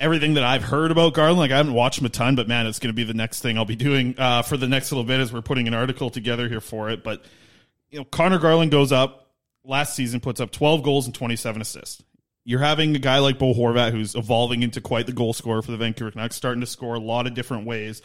[0.00, 2.66] Everything that I've heard about Garland, like I haven't watched him a ton, but man,
[2.66, 5.04] it's going to be the next thing I'll be doing uh, for the next little
[5.04, 7.02] bit as we're putting an article together here for it.
[7.02, 7.24] But
[7.90, 9.32] you know, Conor Garland goes up
[9.64, 12.02] last season, puts up 12 goals and 27 assists.
[12.44, 15.70] You're having a guy like Bo Horvat who's evolving into quite the goal scorer for
[15.70, 18.00] the Vancouver Canucks, starting to score a lot of different ways.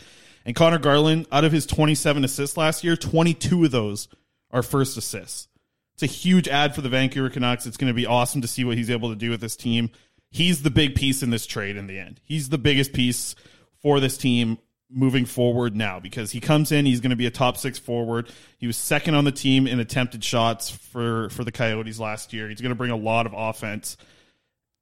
[0.46, 4.10] And Conor Garland, out of his 27 assists last year, 22 of those
[4.52, 5.48] are first assists.
[5.94, 7.66] It's a huge ad for the Vancouver Canucks.
[7.66, 9.92] It's going to be awesome to see what he's able to do with this team.
[10.34, 12.20] He's the big piece in this trade in the end.
[12.24, 13.36] He's the biggest piece
[13.84, 14.58] for this team
[14.90, 18.32] moving forward now because he comes in, he's going to be a top six forward.
[18.58, 22.50] He was second on the team in attempted shots for, for the Coyotes last year.
[22.50, 23.96] He's going to bring a lot of offense.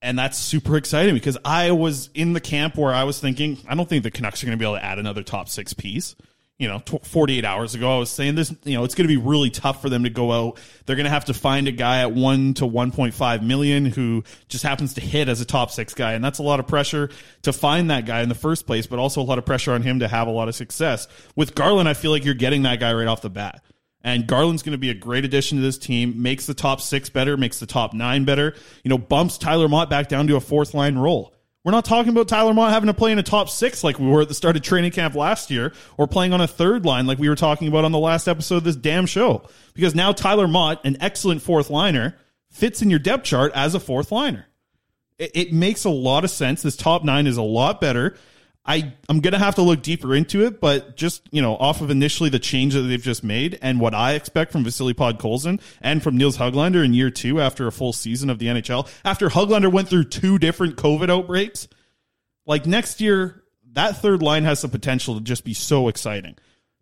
[0.01, 3.75] And that's super exciting because I was in the camp where I was thinking, I
[3.75, 6.15] don't think the Canucks are going to be able to add another top six piece.
[6.61, 9.17] You know, 48 hours ago, I was saying this, you know, it's going to be
[9.17, 10.59] really tough for them to go out.
[10.85, 14.63] They're going to have to find a guy at one to 1.5 million who just
[14.63, 16.13] happens to hit as a top six guy.
[16.13, 17.09] And that's a lot of pressure
[17.41, 19.81] to find that guy in the first place, but also a lot of pressure on
[19.81, 21.07] him to have a lot of success.
[21.35, 23.63] With Garland, I feel like you're getting that guy right off the bat.
[24.03, 27.09] And Garland's going to be a great addition to this team, makes the top six
[27.09, 30.39] better, makes the top nine better, you know, bumps Tyler Motte back down to a
[30.39, 31.33] fourth line role.
[31.63, 34.07] We're not talking about Tyler Motte having to play in a top six like we
[34.07, 37.05] were at the start of training camp last year, or playing on a third line
[37.05, 39.43] like we were talking about on the last episode of this damn show.
[39.75, 42.17] Because now Tyler Motte, an excellent fourth liner,
[42.49, 44.47] fits in your depth chart as a fourth liner.
[45.19, 46.63] It, it makes a lot of sense.
[46.63, 48.15] This top nine is a lot better.
[48.63, 51.89] I I'm gonna have to look deeper into it, but just you know, off of
[51.89, 56.03] initially the change that they've just made and what I expect from Vasily Podkolzin and
[56.03, 59.71] from Nils Hoglander in year two after a full season of the NHL, after Hoglander
[59.71, 61.67] went through two different COVID outbreaks,
[62.45, 63.43] like next year,
[63.73, 66.37] that third line has the potential to just be so exciting.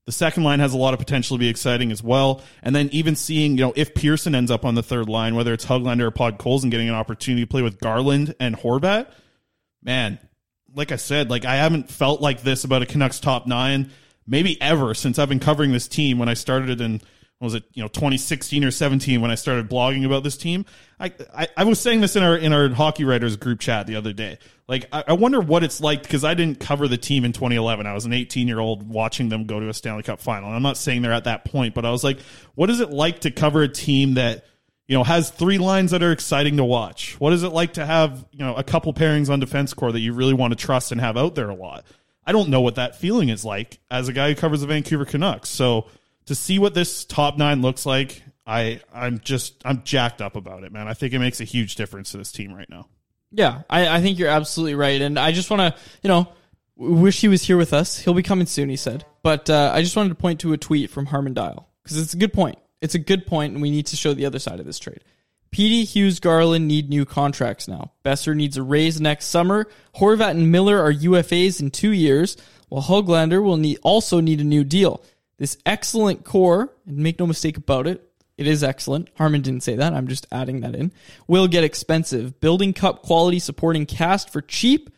[0.06, 2.42] The second line has a lot of potential to be exciting as well.
[2.64, 5.54] And then even seeing, you know, if Pearson ends up on the third line, whether
[5.54, 9.12] it's Hoglander or Podkolzin getting an opportunity to play with Garland and Horvat,
[9.84, 10.18] man,
[10.80, 13.92] like I said, like I haven't felt like this about a Canucks top nine,
[14.26, 17.02] maybe ever since I've been covering this team when I started in
[17.42, 20.66] was it, you know, 2016 or 17 when I started blogging about this team.
[21.00, 23.96] I, I, I was saying this in our in our hockey writers group chat the
[23.98, 24.40] other day.
[24.68, 27.86] Like I, I wonder what it's like because I didn't cover the team in 2011.
[27.86, 30.48] I was an 18 year old watching them go to a Stanley Cup final.
[30.48, 32.20] And I'm not saying they're at that point, but I was like,
[32.56, 34.46] what is it like to cover a team that
[34.90, 37.16] you know, has three lines that are exciting to watch.
[37.20, 40.00] What is it like to have, you know, a couple pairings on defense core that
[40.00, 41.86] you really want to trust and have out there a lot?
[42.26, 45.06] I don't know what that feeling is like as a guy who covers the Vancouver
[45.06, 45.50] Canucks.
[45.50, 45.86] So
[46.26, 50.64] to see what this top nine looks like, I I'm just I'm jacked up about
[50.64, 50.88] it, man.
[50.88, 52.88] I think it makes a huge difference to this team right now.
[53.32, 56.30] Yeah, I, I think you're absolutely right, and I just want to, you know,
[56.76, 58.00] wish he was here with us.
[58.00, 59.06] He'll be coming soon, he said.
[59.22, 62.16] But uh, I just wanted to point to a tweet from Harman Dayal because it's
[62.16, 62.58] a good point.
[62.82, 65.04] It's a good point, and we need to show the other side of this trade.
[65.52, 67.92] Petey, Hughes, Garland need new contracts now.
[68.06, 69.68] Boeser needs a raise next summer.
[69.96, 72.38] Horvat and Miller are UFAs in two years,
[72.70, 75.04] while Hoglander will need, also need a new deal.
[75.38, 78.06] This excellent core, and make no mistake about it,
[78.38, 79.10] it is excellent.
[79.18, 79.94] Harman didn't say that.
[79.94, 80.94] I'm just adding that in.
[81.28, 82.40] Will get expensive.
[82.40, 84.90] Building cup quality supporting cast for cheap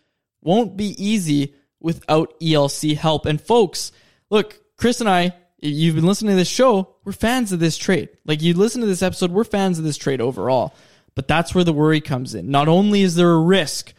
[0.41, 3.25] won't be easy without ELC help.
[3.25, 3.91] And folks,
[4.29, 8.09] look, Chris and I you've been listening to this show, we're fans of this trade.
[8.25, 10.73] Like you listen to this episode, we're fans of this trade overall.
[11.13, 12.49] But that's where the worry comes in.
[12.49, 13.93] Not only is there a risk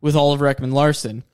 [0.00, 1.24] with Oliver Ekman-Larsson,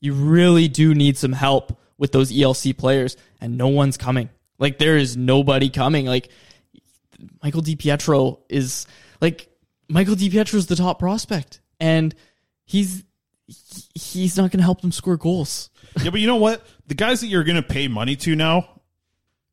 [0.00, 4.30] you really do need some help with those ELC players, and no one's coming.
[4.58, 6.06] Like there is nobody coming.
[6.06, 6.28] Like
[7.42, 8.86] Michael DiPietro is
[9.20, 9.48] like
[9.88, 12.14] Michael DiPietro is the top prospect, and
[12.64, 13.04] he's
[13.94, 15.70] he's not going to help them score goals.
[16.02, 16.64] yeah, but you know what?
[16.86, 18.77] The guys that you're going to pay money to now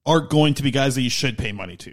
[0.06, 1.92] are going to be guys that you should pay money to.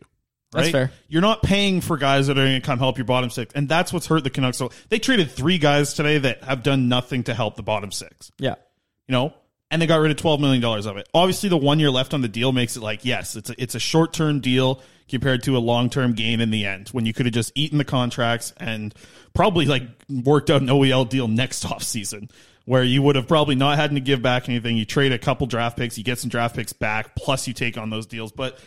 [0.55, 0.63] Right?
[0.63, 0.93] That's fair.
[1.09, 3.69] You're not paying for guys that are going to come help your bottom six, and
[3.69, 4.59] that's what's hurt the Canucks.
[4.59, 8.31] So they traded three guys today that have done nothing to help the bottom six.
[8.39, 8.57] Yeah.
[9.09, 9.35] You know,
[9.71, 11.09] and they got rid of twelve million dollars of it.
[11.15, 13.75] Obviously, the one year left on the deal makes it like yes, it's a, it's
[13.75, 16.89] a short term deal compared to a long term gain in the end.
[16.91, 18.95] When you could have just eaten the contracts and
[19.33, 22.29] probably like worked out an OEL deal next off season
[22.65, 24.77] where you would have probably not had to give back anything.
[24.77, 27.77] You trade a couple draft picks, you get some draft picks back, plus you take
[27.77, 28.33] on those deals.
[28.33, 28.59] But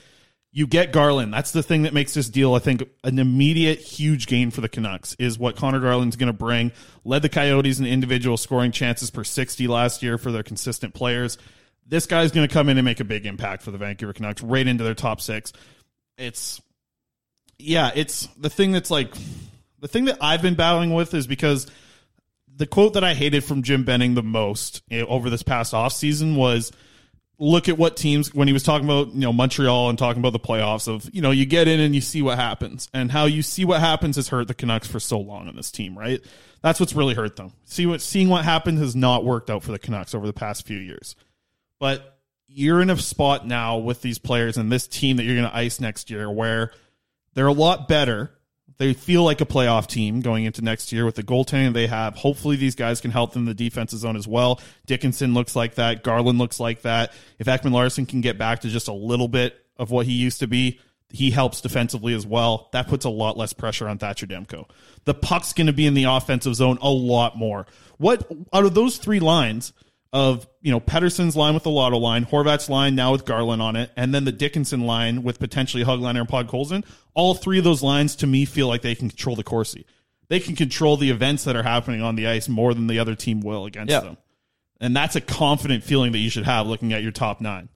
[0.52, 1.34] you get Garland.
[1.34, 4.70] That's the thing that makes this deal, I think, an immediate huge gain for the
[4.70, 6.72] Canucks is what Conor Garland's going to bring.
[7.04, 11.38] Led the Coyotes in individual scoring chances per 60 last year for their consistent players.
[11.86, 14.42] This guy's going to come in and make a big impact for the Vancouver Canucks
[14.42, 15.52] right into their top six.
[16.18, 16.62] It's,
[17.60, 19.14] yeah, it's the thing that's like,
[19.82, 21.68] the thing that I've been battling with is because–
[22.56, 26.36] the quote that I hated from Jim Benning the most eh, over this past offseason
[26.36, 26.72] was
[27.38, 30.34] look at what teams when he was talking about you know Montreal and talking about
[30.34, 32.90] the playoffs of you know you get in and you see what happens.
[32.94, 35.72] And how you see what happens has hurt the Canucks for so long on this
[35.72, 36.22] team right?
[36.62, 37.54] That's what's really hurt them.
[37.66, 40.66] See what seeing what happened has not worked out for the Canucks over the past
[40.66, 41.16] few years.
[41.80, 45.50] But you're in a spot now with these players and this team that you're going
[45.50, 46.72] to ice next year where
[47.34, 48.32] they're a lot better
[48.78, 52.16] they feel like a playoff team going into next year with the goaltending they have.
[52.16, 54.60] Hopefully, these guys can help them in the defensive zone as well.
[54.86, 56.04] Dickinson looks like that.
[56.04, 57.14] Garland looks like that.
[57.40, 60.48] If Ekman-Larsson can get back to just a little bit of what he used to
[60.48, 62.70] be, he helps defensively as well.
[62.74, 64.70] That puts a lot less pressure on Thatcher Demko.
[65.06, 67.66] The puck's going to be in the offensive zone a lot more.
[67.98, 69.72] What out of those three lines?
[70.16, 73.76] Of you know Pettersson's line with the Lotto line, Horvat's line now with Garland on
[73.76, 76.86] it, and then the Dickinson line with potentially Hoglander and Podkolzin.
[77.14, 79.86] All three of those lines to me feel like they can control the Corsi.
[80.30, 83.14] They can control the events that are happening on the ice more than the other
[83.14, 84.00] team will against Yeah.
[84.00, 84.18] them.
[84.80, 87.68] And that's a confident feeling that you should have looking at your top nine.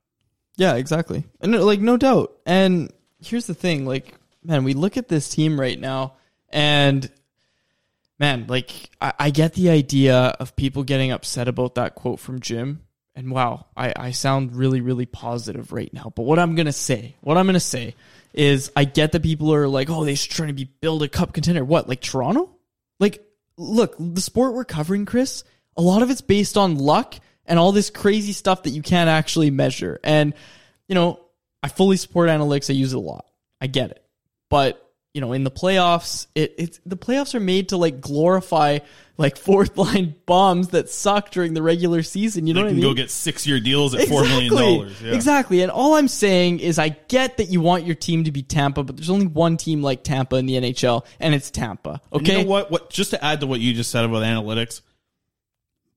[0.56, 1.25] Yeah, exactly.
[1.41, 2.38] And uh, like no doubt.
[2.45, 2.89] And
[3.21, 4.13] here's the thing, like
[4.45, 6.13] man, we look at this team right now
[6.47, 7.12] and
[8.20, 12.40] man, like I, I get the idea of people getting upset about that quote from
[12.40, 12.84] Jim,
[13.16, 16.12] and wow, I, I sound really, really positive right now.
[16.16, 17.96] But what I'm gonna say, what I'm gonna say
[18.34, 21.10] is I get that people are like, oh, they should try to be build a
[21.10, 21.66] cup contender.
[21.66, 22.50] What, like Toronto?
[23.00, 23.26] Like,
[23.58, 25.44] look, the sport we're covering, Chris,
[25.76, 29.10] a lot of it's based on luck and all this crazy stuff that you can't
[29.10, 30.00] actually measure.
[30.04, 30.34] And,
[30.88, 31.20] you know,
[31.64, 32.70] I fully support analytics.
[32.70, 33.26] I use it a lot.
[33.60, 34.06] I get it.
[34.50, 38.80] But, you know, in the playoffs, it, it's the playoffs are made to like glorify
[39.17, 42.45] like fourth line bombs that suck during the regular season.
[42.48, 42.84] You know They what I mean?
[42.84, 45.02] go get six year deals at four million dollars.
[45.02, 45.13] Yeah.
[45.13, 45.62] Exactly.
[45.62, 48.84] And all I'm saying is I get that you want your team to be Tampa,
[48.84, 52.02] but there's only one team like Tampa in the NHL, and it's Tampa.
[52.13, 52.38] Okay.
[52.39, 52.72] You know what?
[52.72, 54.82] What just to add to what you just said about analytics,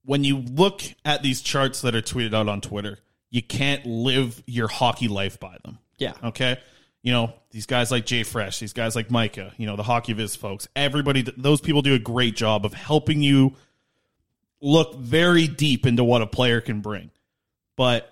[0.04, 2.98] when you look at these charts that are tweeted out on Twitter,
[3.30, 5.78] you can't live your hockey life by them.
[5.98, 6.14] Yeah.
[6.24, 6.58] Okay.
[7.02, 10.36] You know, these guys like JFresh, these guys like Micah, you know, the Hockey Viz
[10.36, 13.54] folks, everybody, those people do a great job of helping you
[14.60, 17.10] look very deep into what a player can bring.
[17.76, 18.08] But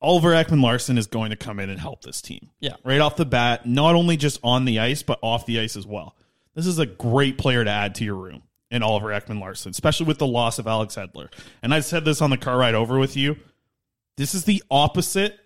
[0.00, 2.50] Oliver Ekman-Larsson is going to come in and help this team.
[2.60, 2.74] Yeah.
[2.84, 5.86] Right off the bat, not only just on the ice, but off the ice as
[5.86, 6.14] well.
[6.54, 10.18] This is a great player to add to your room in Oliver Ekman-Larsson, especially with
[10.18, 11.32] the loss of Alex Edler.
[11.62, 13.36] And I said this on the car ride over with you.
[14.16, 15.38] This is the opposite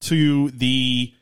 [0.00, 1.14] to the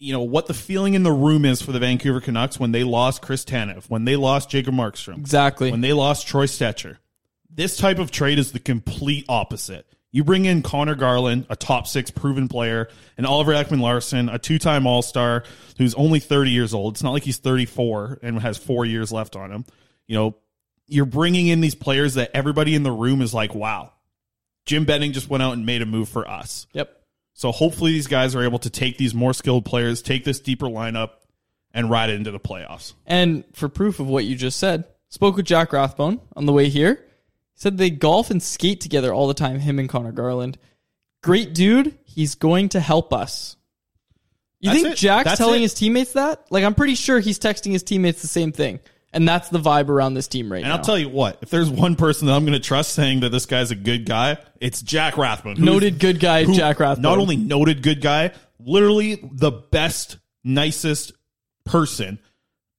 [0.00, 2.82] you know what the feeling in the room is for the Vancouver Canucks when they
[2.82, 5.70] lost Chris Tanev, when they lost Jacob Markstrom, Exactly.
[5.70, 6.96] when they lost Troy Stecher.
[7.48, 9.86] This type of trade is the complete opposite.
[10.12, 14.58] You bring in Conor Garland, a top six proven player, and Oliver Ekman-Larsson, a two
[14.58, 15.44] time All Star
[15.78, 16.94] who's only 30 years old.
[16.94, 19.64] It's not like he's 34 and has four years left on him.
[20.08, 20.36] You know,
[20.86, 23.92] you're bringing in these players that everybody in the room is like, wow,
[24.66, 26.66] Jim Benning just went out and made a move for us.
[26.72, 26.99] Yep.
[27.40, 30.66] So hopefully these guys are able to take these more skilled players, take this deeper
[30.66, 31.12] lineup,
[31.72, 32.92] and ride it into the playoffs.
[33.06, 36.68] And for proof of what you just said, spoke with Jack Rathbone on the way
[36.68, 36.96] here.
[36.96, 40.58] He said they golf and skate together all the time, him and Conor Garland.
[41.22, 41.96] Great dude.
[42.04, 43.56] He's going to help us.
[44.58, 44.98] You That's think it.
[44.98, 45.62] Jack's That's telling it.
[45.62, 46.44] his teammates that?
[46.50, 48.80] Like, I'm pretty sure he's texting his teammates the same thing.
[49.12, 50.74] And that's the vibe around this team right And now.
[50.74, 53.20] And I'll tell you what, if there's one person that I'm going to trust saying
[53.20, 55.56] that this guy's a good guy, it's Jack Rathbone.
[55.58, 57.02] Noted good guy, who- Jack Rathbone.
[57.02, 61.12] Not only noted good guy, literally the best, nicest
[61.64, 62.20] person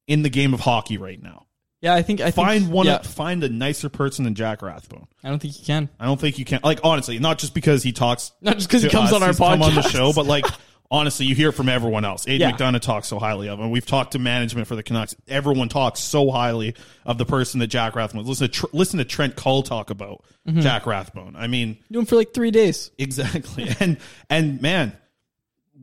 [0.08, 1.46] in the game of hockey right now.
[1.82, 5.08] yeah, I think I think, Find one, Yeah, find a nicer person than Jack Rathbone.
[5.24, 5.89] I don't think you can.
[6.00, 6.60] I don't think you can.
[6.63, 9.34] Like honestly, not just because he talks, Not just because he comes us, on our
[9.34, 10.46] come on the show, but like
[10.91, 12.27] honestly, you hear it from everyone else.
[12.27, 12.56] Aidan Yeah.
[12.58, 13.71] McDonough talks so highly of him.
[13.71, 15.15] We've talked to management for the Canucks.
[15.27, 16.75] Everyone talks so highly
[17.06, 18.25] of the person that Jack Rathbone.
[18.25, 20.60] Listen to Tr- listen to Trent Cull talk about Mm-hmm.
[20.62, 21.36] Jack Rathbone.
[21.36, 22.91] I mean, Do him for like three days.
[22.97, 23.69] exactly.
[23.80, 23.97] and
[24.30, 24.91] and man,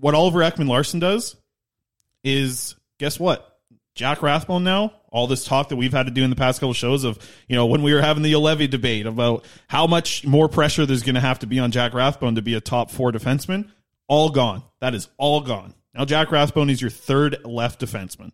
[0.00, 1.36] what Oliver Ekman-Larsson does
[2.24, 3.44] is guess what?
[3.94, 6.72] Jack Rathbone now, all this talk that we've had to do in the past couple
[6.72, 7.18] shows of,
[7.48, 11.02] you know, when we were having the Levy debate about how much more pressure there's
[11.02, 13.68] going to have to be on Jack Rathbone to be a top four defenseman,
[14.08, 14.62] all gone.
[14.80, 15.74] That is all gone.
[15.94, 18.32] Now Jack Rathbone is your third left defenseman.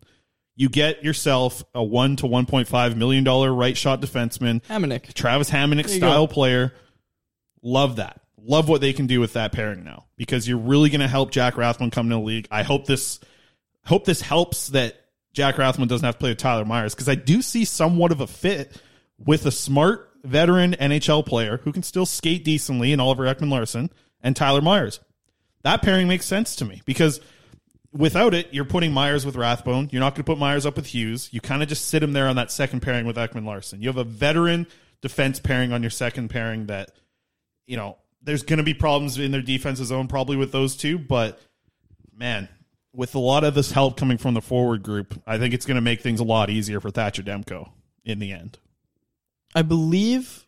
[0.55, 5.13] You get yourself a one to one point five million dollar right shot defenseman, Hamonic.
[5.13, 6.33] Travis Hamonic you style go.
[6.33, 6.73] player.
[7.61, 8.21] Love that.
[8.37, 11.31] Love what they can do with that pairing now because you're really going to help
[11.31, 12.47] Jack Rathbone come to the league.
[12.51, 13.19] I hope this
[13.85, 14.95] hope this helps that
[15.33, 18.21] Jack Rathbone doesn't have to play with Tyler Myers because I do see somewhat of
[18.21, 18.79] a fit
[19.17, 23.89] with a smart veteran NHL player who can still skate decently in Oliver Ekman-Larsson
[24.21, 24.99] and Tyler Myers.
[25.65, 27.19] That pairing makes sense to me because
[27.91, 29.89] without it, you're putting Myers with Rathbone.
[29.91, 31.27] You're not going to put Myers up with Hughes.
[31.31, 33.81] You kind of just sit him there on that second pairing with Ekman-Larsson.
[33.81, 34.67] You have a veteran
[35.01, 36.91] defense pairing on your second pairing that,
[37.65, 40.99] you know, there's going to be problems in their defensive zone probably with those two,
[40.99, 41.41] but
[42.15, 42.47] man,
[42.93, 45.75] with a lot of this help coming from the forward group, I think it's going
[45.75, 47.71] to make things a lot easier for Thatcher Demko
[48.03, 48.59] in the end.
[49.55, 50.45] I believe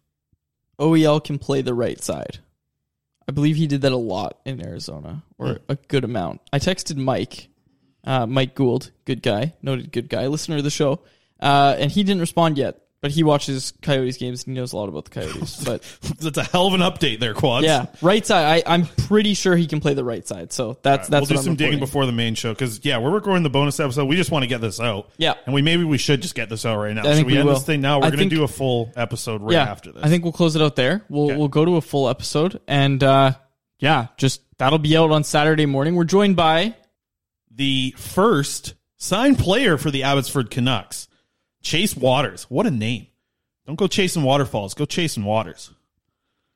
[0.79, 2.37] OEL can play the right side.
[3.27, 6.41] I believe he did that a lot in Arizona, or a good amount.
[6.53, 7.49] I texted Mike,
[8.03, 11.01] uh, Mike Gould, good guy, noted good guy, listener of the show,
[11.41, 12.81] uh, and he didn't respond yet.
[12.99, 15.63] But he watches Coyotes games and he knows a lot about the Coyotes.
[15.65, 15.83] But
[16.19, 17.63] That's a hell of an update there, Quads.
[17.63, 18.63] yeah, right side.
[18.65, 20.51] I, I'm pretty sure he can play the right side.
[20.51, 21.79] So that's that's we'll do I'm some digging reporting.
[21.79, 24.05] before the main show because yeah, we're recording the bonus episode.
[24.05, 25.11] We just want to get this out.
[25.17, 25.35] Yeah.
[25.45, 27.01] and we maybe we should just get this out right now.
[27.01, 27.53] I Should think we, we end will.
[27.53, 27.99] this thing now?
[27.99, 30.03] We're I going think- to do a full episode right yeah, after this.
[30.03, 31.03] I think we'll close it out there.
[31.07, 31.37] We'll Okay.
[31.37, 33.33] we'll go to a full episode, and uh,
[33.79, 35.93] yeah, just that'll be out on Saturday morning.
[35.95, 36.73] We're joined by
[37.51, 41.07] the first signed player for the Abbotsford Canucks,
[41.61, 42.43] Chase Wouters.
[42.43, 43.07] What a name!
[43.65, 44.73] Don't go chasing waterfalls.
[44.73, 45.71] Go chasing waters.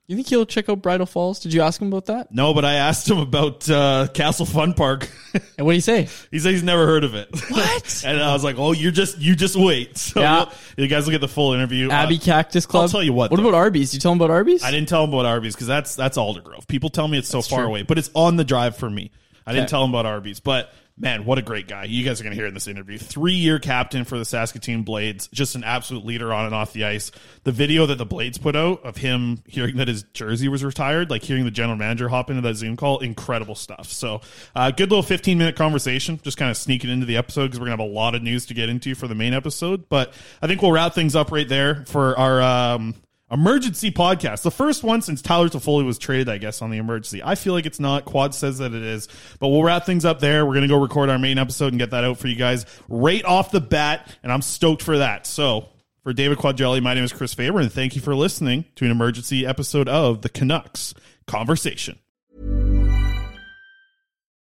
[0.07, 1.39] You think he'll check out Bridal Falls?
[1.39, 2.33] Did you ask him about that?
[2.33, 5.09] No, but I asked him about uh, Castle Fun Park.
[5.57, 6.09] And what do you say?
[6.31, 7.29] he said he's never heard of it.
[7.49, 8.03] What?
[8.05, 10.51] and I was like, "Oh, you're just you just wait." So Yeah.
[10.75, 11.89] you guys will get the full interview.
[11.89, 12.81] Abbey Uh, Cactus Club.
[12.83, 13.47] I'll tell you what, What though.
[13.47, 13.93] about Arby's?
[13.93, 14.61] You tell him about Arby's?
[14.63, 16.67] I didn't tell him about Arby's because that's that's Aldergrove.
[16.67, 17.67] People tell me it's so far true.
[17.67, 19.11] away, but it's on the drive for me.
[19.45, 21.85] I didn't tell him about Arby's, but man, what a great guy!
[21.85, 22.97] You guys are going to hear in this interview.
[22.97, 26.85] Three year captain for the Saskatoon Blades, just an absolute leader on and off the
[26.85, 27.11] ice.
[27.43, 31.09] The video that the Blades put out of him hearing that his jersey was retired,
[31.09, 33.87] like hearing the general manager hop into that Zoom call, incredible stuff.
[33.87, 34.21] So,
[34.55, 37.65] uh, good little fifteen minute conversation, just kind of sneaking into the episode because we're
[37.65, 39.89] gonna have a lot of news to get into for the main episode.
[39.89, 42.41] But I think we'll wrap things up right there for our.
[42.41, 42.95] Um,
[43.31, 44.41] Emergency podcast.
[44.41, 47.23] The first one since Tyler Toffoli was traded, I guess, on the emergency.
[47.23, 48.03] I feel like it's not.
[48.03, 49.07] Quad says that it is.
[49.39, 50.45] But we'll wrap things up there.
[50.45, 52.65] We're going to go record our main episode and get that out for you guys
[52.89, 54.13] right off the bat.
[54.21, 55.25] And I'm stoked for that.
[55.25, 55.69] So,
[56.03, 58.91] for David Quadrelli, my name is Chris Faber, and thank you for listening to an
[58.91, 60.93] emergency episode of the Canucks
[61.25, 61.99] Conversation.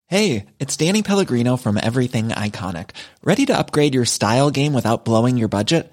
[0.07, 2.91] Hey, it's Danny Pellegrino from Everything Iconic.
[3.23, 5.93] Ready to upgrade your style game without blowing your budget?